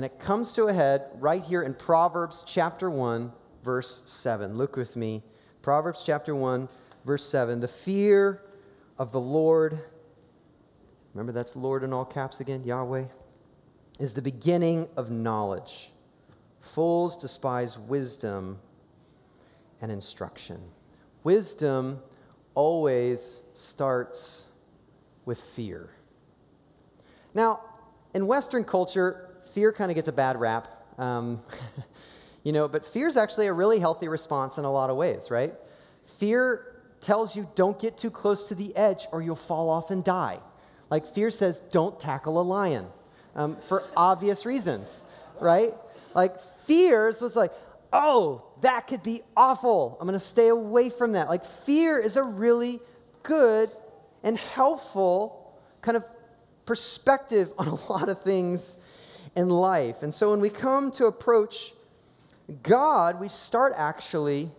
[0.01, 3.31] And it comes to a head right here in Proverbs chapter 1,
[3.63, 4.57] verse 7.
[4.57, 5.23] Look with me.
[5.61, 6.71] Proverbs chapter 1,
[7.05, 7.61] verse 7.
[7.61, 8.41] The fear
[8.97, 9.79] of the Lord,
[11.13, 13.05] remember that's Lord in all caps again, Yahweh,
[13.99, 15.91] is the beginning of knowledge.
[16.61, 18.59] Fools despise wisdom
[19.83, 20.63] and instruction.
[21.25, 22.01] Wisdom
[22.55, 24.47] always starts
[25.27, 25.91] with fear.
[27.35, 27.61] Now,
[28.15, 30.69] in Western culture, fear kind of gets a bad rap.
[30.99, 31.41] Um,
[32.45, 35.31] you know, but fear is actually a really healthy response in a lot of ways,
[35.31, 35.55] right?
[36.05, 36.67] Fear
[37.01, 40.39] tells you don't get too close to the edge or you'll fall off and die.
[40.91, 42.87] Like fear says, don't tackle a lion
[43.35, 45.05] um, for obvious reasons,
[45.41, 45.73] right?
[46.15, 47.53] Like fears was like,
[47.93, 49.97] oh, that could be awful.
[50.01, 51.29] I'm going to stay away from that.
[51.29, 52.81] Like fear is a really
[53.23, 53.71] good
[54.23, 56.05] and helpful kind of
[56.67, 58.80] perspective on a lot of things
[59.37, 60.03] in life.
[60.03, 61.73] And so when we come to approach
[62.63, 64.51] God, we start actually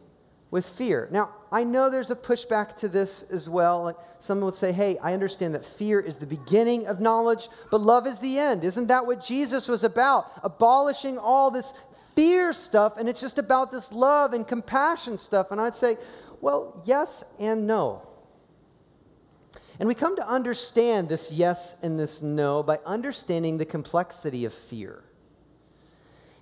[0.49, 1.07] with fear.
[1.11, 3.97] Now, I know there's a pushback to this as well.
[4.19, 8.05] Someone would say, hey, I understand that fear is the beginning of knowledge, but love
[8.05, 8.63] is the end.
[8.63, 10.31] Isn't that what Jesus was about?
[10.43, 11.73] Abolishing all this
[12.15, 15.51] fear stuff, and it's just about this love and compassion stuff.
[15.51, 15.97] And I'd say,
[16.41, 18.01] well, yes and no.
[19.81, 24.53] And we come to understand this yes and this no by understanding the complexity of
[24.53, 25.03] fear.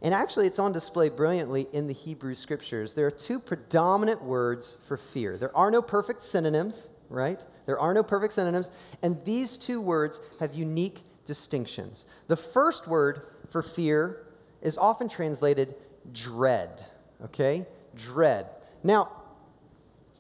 [0.02, 2.96] And actually, it's on display brilliantly in the Hebrew scriptures.
[2.96, 5.38] There are two predominant words for fear.
[5.38, 7.42] There are no perfect synonyms, right?
[7.66, 8.72] There are no perfect synonyms.
[9.02, 12.08] And these two words have unique distinctions.
[12.28, 14.18] The first word for fear
[14.62, 15.76] is often translated
[16.12, 16.86] dread,
[17.24, 17.66] okay?
[17.96, 18.48] Dread.
[18.84, 19.12] Now,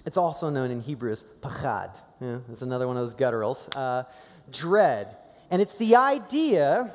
[0.06, 1.98] it's also known in Hebrew as pachad.
[2.22, 3.70] Yeah, another one of those gutturals.
[3.76, 4.04] Uh,
[4.52, 5.16] dread.
[5.52, 6.92] And it's the idea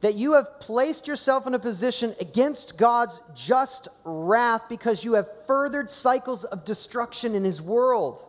[0.00, 5.26] that you have placed yourself in a position against God's just wrath because you have
[5.46, 8.22] furthered cycles of destruction in His world.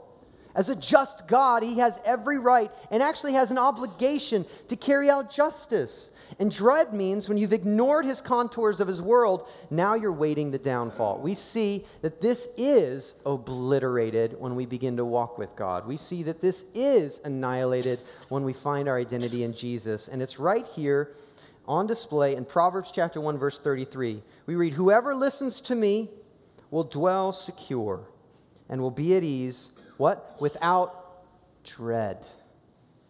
[0.56, 5.10] As a just God, He has every right and actually has an obligation to carry
[5.10, 6.12] out justice.
[6.38, 10.58] And dread means when you've ignored his contours of his world, now you're waiting the
[10.58, 11.20] downfall.
[11.20, 15.88] We see that this is obliterated when we begin to walk with God.
[15.88, 20.10] We see that this is annihilated when we find our identity in Jesus.
[20.10, 21.14] And it's right here
[21.68, 24.22] on display in Proverbs chapter 1 verse 33.
[24.46, 26.12] We read, "Whoever listens to me
[26.70, 28.02] will dwell secure
[28.68, 30.36] and will be at ease, what?
[30.42, 31.24] Without
[31.64, 32.28] dread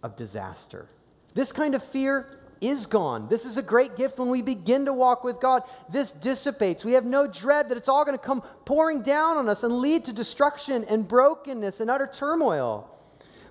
[0.03, 0.87] of disaster."
[1.33, 2.27] This kind of fear
[2.61, 3.27] is gone.
[3.29, 5.63] This is a great gift when we begin to walk with God.
[5.89, 6.85] This dissipates.
[6.85, 9.79] We have no dread that it's all going to come pouring down on us and
[9.79, 12.89] lead to destruction and brokenness and utter turmoil.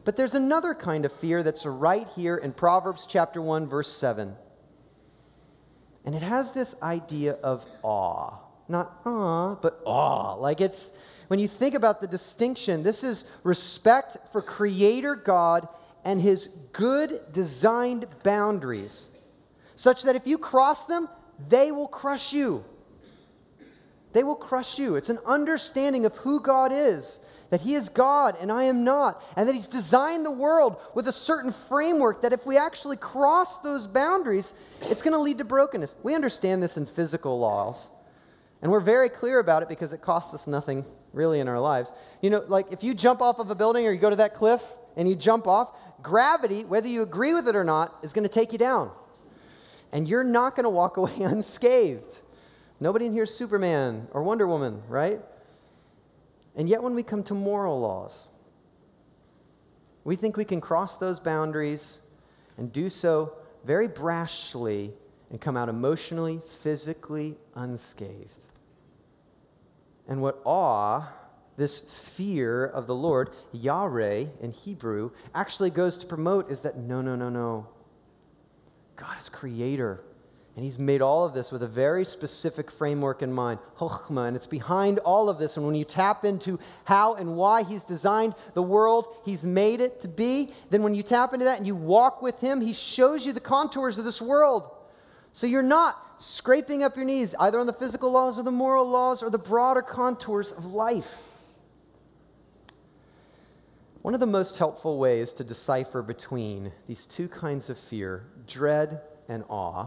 [0.04, 4.34] But there's another kind of fear that's right here in Proverbs chapter 1 verse 7.
[6.04, 8.34] And it has this idea of awe.
[8.68, 10.34] Not awe, but awe.
[10.34, 10.96] Like it's
[11.28, 15.68] when you think about the distinction, this is respect for creator God
[16.04, 19.08] and his good designed boundaries,
[19.76, 21.08] such that if you cross them,
[21.48, 22.64] they will crush you.
[24.12, 24.96] They will crush you.
[24.96, 29.22] It's an understanding of who God is, that he is God and I am not,
[29.36, 33.58] and that he's designed the world with a certain framework that if we actually cross
[33.58, 35.96] those boundaries, it's going to lead to brokenness.
[36.02, 37.88] We understand this in physical laws,
[38.62, 41.92] and we're very clear about it because it costs us nothing really in our lives.
[42.20, 44.34] You know, like if you jump off of a building or you go to that
[44.34, 44.62] cliff
[44.96, 45.70] and you jump off,
[46.04, 48.92] gravity, whether you agree with it or not, is going to take you down.
[49.90, 52.18] And you're not going to walk away unscathed.
[52.78, 55.20] Nobody in here is Superman or Wonder Woman, right?
[56.54, 58.28] And yet, when we come to moral laws,
[60.04, 62.00] we think we can cross those boundaries
[62.58, 63.32] and do so
[63.64, 64.92] very brashly
[65.30, 68.30] and come out emotionally, physically unscathed.
[70.06, 71.08] And what awe
[71.56, 71.80] this
[72.14, 77.14] fear of the Lord, Yahweh in Hebrew, actually goes to promote is that no, no,
[77.14, 77.68] no, no.
[78.96, 80.00] God is creator.
[80.56, 84.36] And he's made all of this with a very specific framework in mind, Chokhmah, and
[84.36, 85.56] it's behind all of this.
[85.56, 90.00] And when you tap into how and why he's designed the world, he's made it
[90.02, 93.26] to be, then when you tap into that and you walk with him, he shows
[93.26, 94.70] you the contours of this world.
[95.32, 98.88] So you're not scraping up your knees either on the physical laws or the moral
[98.88, 101.33] laws or the broader contours of life.
[104.04, 109.00] One of the most helpful ways to decipher between these two kinds of fear, dread
[109.30, 109.86] and awe,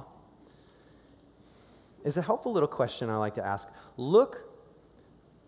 [2.04, 3.70] is a helpful little question I like to ask.
[3.96, 4.42] Look,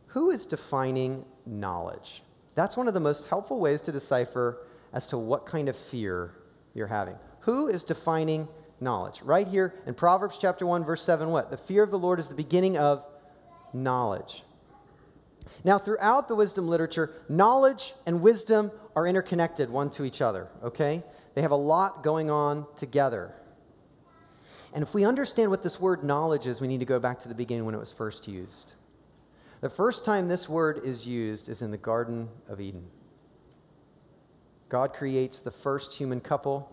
[0.05, 2.21] who is defining knowledge?
[2.53, 4.59] That's one of the most helpful ways to decipher
[4.93, 6.35] as to what kind of fear
[6.75, 7.15] you're having.
[7.39, 8.47] Who is defining
[8.79, 9.23] knowledge?
[9.23, 11.49] Right here in Proverbs chapter 1 verse 7 what?
[11.49, 13.03] The fear of the Lord is the beginning of
[13.73, 14.43] knowledge.
[15.63, 21.03] Now, throughout the wisdom literature, knowledge and wisdom are interconnected one to each other, okay?
[21.35, 23.33] They have a lot going on together.
[24.73, 27.27] And if we understand what this word knowledge is, we need to go back to
[27.27, 28.73] the beginning when it was first used.
[29.61, 32.85] The first time this word is used is in the Garden of Eden.
[34.69, 36.71] God creates the first human couple.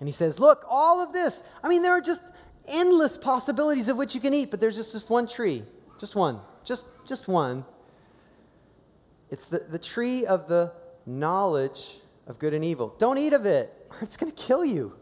[0.00, 2.22] And he says, Look, all of this, I mean, there are just
[2.68, 5.64] endless possibilities of which you can eat, but there's just, just one tree.
[5.98, 6.40] Just one.
[6.64, 7.64] Just, just one.
[9.30, 10.72] It's the, the tree of the
[11.06, 12.94] knowledge of good and evil.
[12.98, 14.94] Don't eat of it, or it's going to kill you.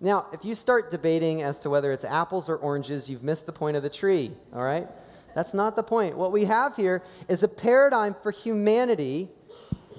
[0.00, 3.52] Now, if you start debating as to whether it's apples or oranges, you've missed the
[3.52, 4.86] point of the tree, all right?
[5.34, 6.16] That's not the point.
[6.16, 9.28] What we have here is a paradigm for humanity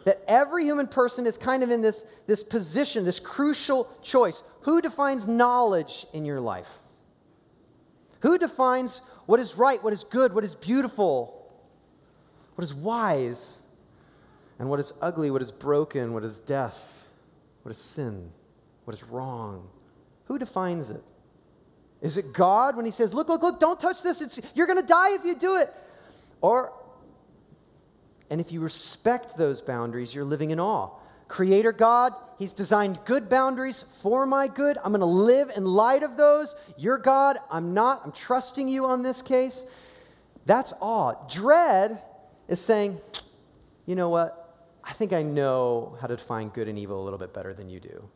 [0.06, 4.44] that every human person is kind of in this, this position, this crucial choice.
[4.62, 6.80] Who defines knowledge in your life?
[8.22, 11.48] Who defines what is right, what is good, what is beautiful,
[12.56, 13.62] what is wise,
[14.58, 17.08] and what is ugly, what is broken, what is death,
[17.62, 18.32] what is sin,
[18.86, 19.70] what is wrong?
[20.26, 21.04] Who defines it?
[22.02, 24.82] Is it God when He says, Look, look, look, don't touch this, it's, you're going
[24.82, 25.68] to die if you do it?
[26.42, 26.74] Or,
[28.32, 30.90] and if you respect those boundaries, you're living in awe.
[31.28, 34.78] Creator God, He's designed good boundaries for my good.
[34.78, 36.56] I'm going to live in light of those.
[36.78, 38.02] You're God, I'm not.
[38.06, 39.66] I'm trusting you on this case.
[40.46, 41.16] That's awe.
[41.28, 42.02] Dread
[42.48, 42.98] is saying,
[43.86, 44.70] you know what?
[44.86, 47.70] I think I know how to define good and evil a little bit better than
[47.70, 48.08] you do.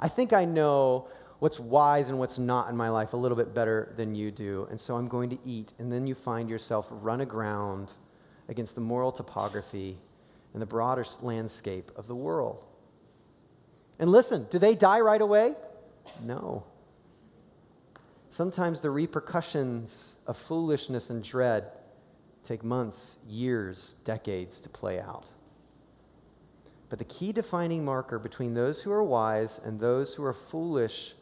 [0.00, 1.08] I think I know
[1.38, 4.66] what's wise and what's not in my life a little bit better than you do,
[4.70, 5.74] and so I'm going to eat.
[5.78, 7.92] And then you find yourself run aground
[8.48, 9.98] against the moral topography
[10.54, 12.64] and the broader landscape of the world.
[13.98, 15.54] And listen, do they die right away?
[16.24, 16.64] No.
[18.30, 21.70] Sometimes the repercussions of foolishness and dread
[22.44, 25.30] take months, years, decades to play out.
[26.88, 31.14] But the key defining marker between those who are wise and those who are foolish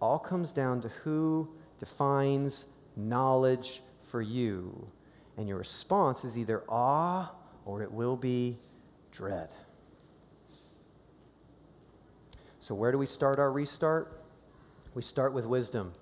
[0.00, 1.48] all comes down to who
[1.78, 4.88] defines knowledge for you.
[5.36, 7.30] And your response is either awe
[7.64, 8.58] or it will be
[9.10, 9.48] dread.
[12.64, 14.24] So, where do we start our restart?
[14.94, 15.92] We start with wisdom.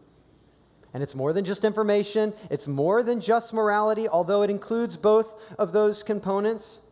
[0.95, 5.53] And it's more than just information, it's more than just morality, although it includes both
[5.59, 6.83] of those components.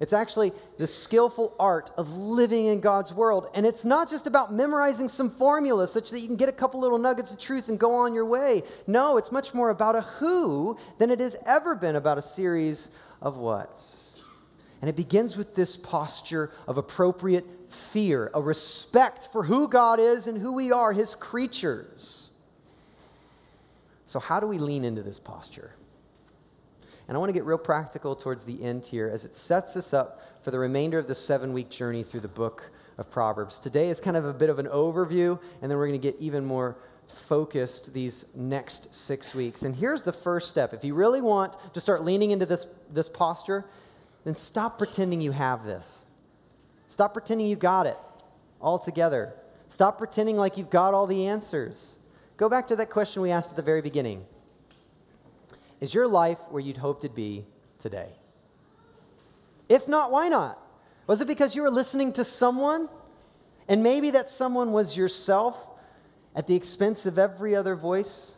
[0.00, 3.48] It's actually the skillful art of living in God's world.
[3.54, 6.80] And it's not just about memorizing some formula such that you can get a couple
[6.80, 8.64] little nuggets of truth and go on your way.
[8.88, 12.90] No, it's much more about a who than it has ever been about a series
[13.22, 14.07] of whats.
[14.80, 20.26] And it begins with this posture of appropriate fear, a respect for who God is
[20.26, 22.30] and who we are, his creatures.
[24.06, 25.72] So, how do we lean into this posture?
[27.08, 29.92] And I want to get real practical towards the end here as it sets us
[29.92, 33.58] up for the remainder of the seven week journey through the book of Proverbs.
[33.58, 36.20] Today is kind of a bit of an overview, and then we're going to get
[36.20, 36.76] even more
[37.06, 39.62] focused these next six weeks.
[39.62, 40.74] And here's the first step.
[40.74, 43.64] If you really want to start leaning into this, this posture,
[44.28, 46.04] then stop pretending you have this.
[46.86, 47.96] Stop pretending you got it
[48.60, 49.32] all together.
[49.68, 51.98] Stop pretending like you've got all the answers.
[52.36, 54.26] Go back to that question we asked at the very beginning
[55.80, 57.46] is your life where you'd hoped it'd be
[57.78, 58.08] today?
[59.68, 60.58] If not, why not?
[61.06, 62.88] Was it because you were listening to someone?
[63.66, 65.70] And maybe that someone was yourself
[66.34, 68.36] at the expense of every other voice?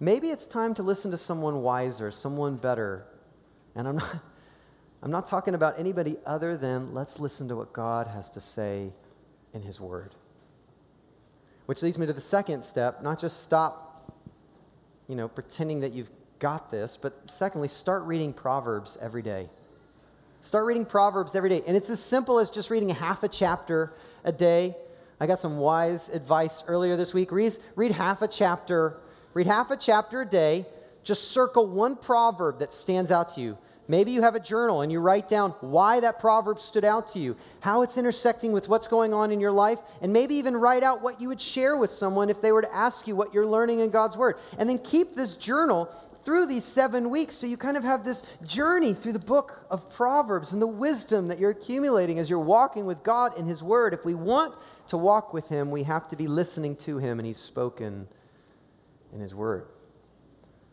[0.00, 3.06] Maybe it's time to listen to someone wiser, someone better.
[3.74, 4.16] And I'm not,
[5.02, 8.92] I'm not talking about anybody other than let's listen to what God has to say
[9.54, 10.14] in His Word.
[11.66, 13.90] Which leads me to the second step not just stop
[15.10, 16.96] you know, pretending that you've got this.
[16.96, 19.48] But secondly, start reading Proverbs every day.
[20.40, 21.64] Start reading Proverbs every day.
[21.66, 23.92] And it's as simple as just reading half a chapter
[24.22, 24.76] a day.
[25.18, 27.32] I got some wise advice earlier this week.
[27.32, 28.98] Read, read half a chapter,
[29.34, 30.64] read half a chapter a day.
[31.02, 33.58] Just circle one proverb that stands out to you.
[33.90, 37.18] Maybe you have a journal and you write down why that proverb stood out to
[37.18, 40.84] you, how it's intersecting with what's going on in your life, and maybe even write
[40.84, 43.44] out what you would share with someone if they were to ask you what you're
[43.44, 44.36] learning in God's Word.
[44.58, 45.92] And then keep this journal
[46.24, 49.92] through these seven weeks so you kind of have this journey through the book of
[49.92, 53.92] Proverbs and the wisdom that you're accumulating as you're walking with God in His Word.
[53.92, 54.54] If we want
[54.86, 58.06] to walk with Him, we have to be listening to Him, and He's spoken
[59.12, 59.66] in His Word.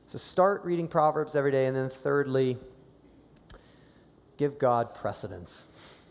[0.05, 2.59] So start reading Proverbs every day, and then thirdly,
[4.37, 6.03] give God precedence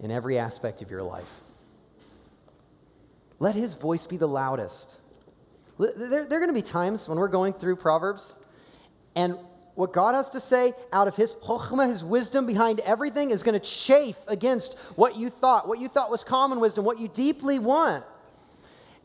[0.00, 1.40] in every aspect of your life.
[3.40, 5.00] Let his voice be the loudest.
[5.78, 8.38] There, there are going to be times when we're going through Proverbs,
[9.14, 9.36] and
[9.74, 13.58] what God has to say out of his chokhmah, his wisdom behind everything, is going
[13.58, 17.60] to chafe against what you thought, what you thought was common wisdom, what you deeply
[17.60, 18.04] want.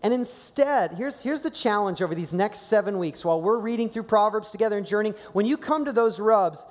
[0.01, 4.03] And instead, here's, here's the challenge over these next seven weeks while we're reading through
[4.03, 5.15] Proverbs together and journeying.
[5.31, 6.65] When you come to those rubs,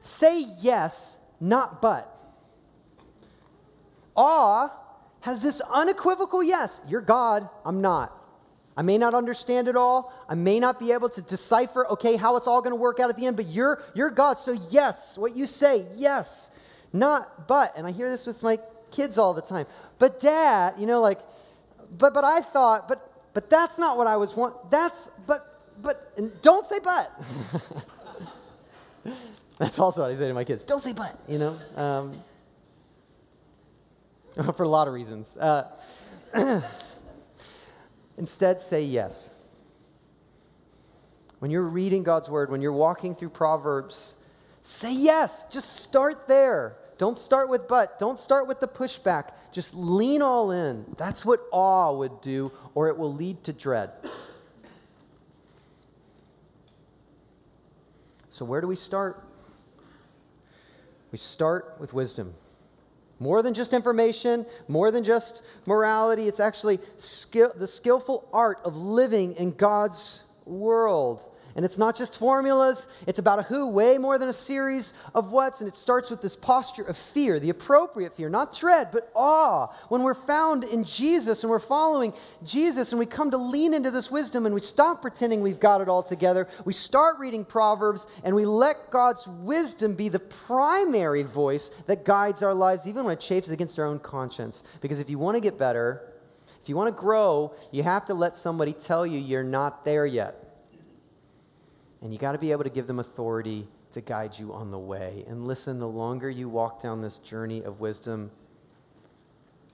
[0.00, 2.14] Say yes, not but.
[4.16, 4.70] Awe
[5.20, 6.80] has this unequivocal yes.
[6.88, 8.14] You're God, I'm not.
[8.76, 10.12] I may not understand it all.
[10.28, 13.10] I may not be able to decipher, okay, how it's all going to work out
[13.10, 14.38] at the end, but you're, you're God.
[14.38, 16.56] So, yes, what you say, yes,
[16.92, 17.76] not but.
[17.76, 18.56] And I hear this with my
[18.92, 19.66] kids all the time.
[19.98, 21.18] But, dad, you know, like,
[21.98, 24.70] but, but I thought, but, but that's not what I was want.
[24.70, 27.10] That's, but, but, and don't say but.
[29.58, 30.64] That's also what I say to my kids.
[30.64, 32.22] Don't say but, you know, um,
[34.54, 35.36] for a lot of reasons.
[35.36, 35.68] Uh,
[38.16, 39.34] instead, say yes.
[41.40, 44.22] When you're reading God's word, when you're walking through Proverbs,
[44.62, 45.48] say yes.
[45.48, 46.76] Just start there.
[46.96, 47.98] Don't start with but.
[47.98, 49.30] Don't start with the pushback.
[49.50, 50.84] Just lean all in.
[50.96, 53.90] That's what awe would do, or it will lead to dread.
[58.28, 59.27] So, where do we start?
[61.10, 62.34] We start with wisdom.
[63.20, 68.76] More than just information, more than just morality, it's actually skill, the skillful art of
[68.76, 71.22] living in God's world.
[71.56, 75.32] And it's not just formulas, it's about a who, way more than a series of
[75.32, 75.60] what's.
[75.60, 79.66] And it starts with this posture of fear, the appropriate fear, not dread, but awe.
[79.88, 82.12] When we're found in Jesus and we're following
[82.44, 85.80] Jesus and we come to lean into this wisdom and we stop pretending we've got
[85.80, 91.22] it all together, we start reading Proverbs and we let God's wisdom be the primary
[91.22, 94.62] voice that guides our lives, even when it chafes against our own conscience.
[94.80, 96.02] Because if you want to get better,
[96.62, 100.06] if you want to grow, you have to let somebody tell you you're not there
[100.06, 100.47] yet.
[102.02, 104.78] And you got to be able to give them authority to guide you on the
[104.78, 105.24] way.
[105.26, 108.30] And listen, the longer you walk down this journey of wisdom,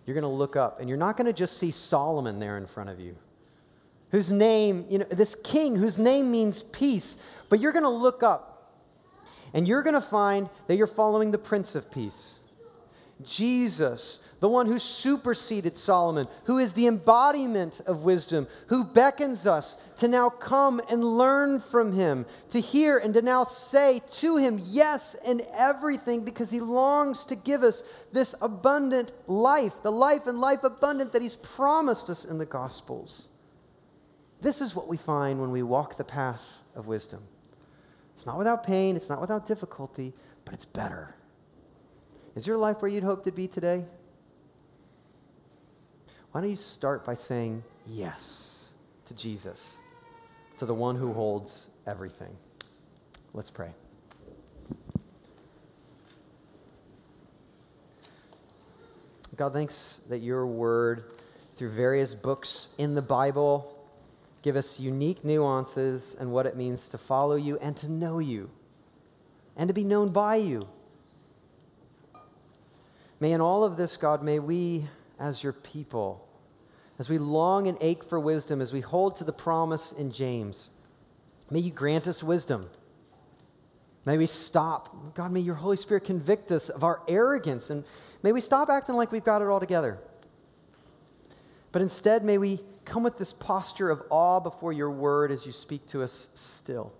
[0.06, 2.66] you're going to look up and you're not going to just see Solomon there in
[2.66, 3.16] front of you,
[4.10, 8.22] whose name, you know, this king whose name means peace, but you're going to look
[8.22, 8.72] up
[9.52, 12.40] and you're going to find that you're following the Prince of Peace.
[13.22, 19.82] Jesus, the one who superseded Solomon, who is the embodiment of wisdom, who beckons us
[19.96, 24.60] to now come and learn from him, to hear and to now say to him
[24.62, 30.38] yes in everything because he longs to give us this abundant life, the life and
[30.38, 33.28] life abundant that he's promised us in the Gospels.
[34.42, 37.22] This is what we find when we walk the path of wisdom.
[38.12, 40.12] It's not without pain, it's not without difficulty,
[40.44, 41.14] but it's better.
[42.34, 43.86] Is your life where you'd hope to be today?
[46.34, 48.70] Why don't you start by saying yes
[49.04, 49.78] to Jesus,
[50.56, 52.36] to the one who holds everything?
[53.32, 53.70] Let's pray.
[59.36, 61.04] God, thanks that your word,
[61.54, 63.86] through various books in the Bible,
[64.42, 68.50] give us unique nuances and what it means to follow you and to know you
[69.56, 70.62] and to be known by you.
[73.20, 76.23] May in all of this, God, may we as your people,
[76.98, 80.70] as we long and ache for wisdom, as we hold to the promise in James,
[81.50, 82.68] may you grant us wisdom.
[84.06, 85.14] May we stop.
[85.14, 87.84] God, may your Holy Spirit convict us of our arrogance and
[88.22, 89.98] may we stop acting like we've got it all together.
[91.72, 95.52] But instead, may we come with this posture of awe before your word as you
[95.52, 96.92] speak to us still.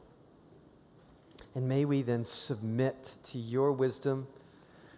[1.55, 4.27] And may we then submit to your wisdom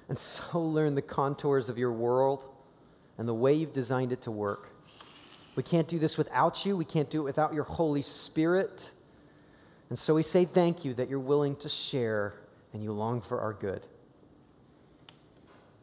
[0.08, 2.44] and so learn the contours of your world
[3.18, 4.70] and the way you've designed it to work.
[5.56, 6.76] We can't do this without you.
[6.76, 8.92] We can't do it without your Holy Spirit.
[9.88, 12.34] And so we say thank you that you're willing to share
[12.72, 13.86] and you long for our good.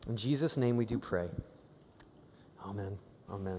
[0.08, 1.28] In Jesus' name we do pray.
[2.64, 2.98] Amen.
[3.30, 3.52] Amen.